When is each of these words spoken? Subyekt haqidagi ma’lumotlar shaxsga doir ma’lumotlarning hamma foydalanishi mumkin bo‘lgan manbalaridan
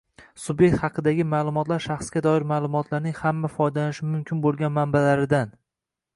Subyekt 0.43 0.77
haqidagi 0.83 1.25
ma’lumotlar 1.33 1.83
shaxsga 1.87 2.23
doir 2.29 2.47
ma’lumotlarning 2.53 3.15
hamma 3.21 3.53
foydalanishi 3.59 4.11
mumkin 4.17 4.43
bo‘lgan 4.49 4.77
manbalaridan 4.81 5.55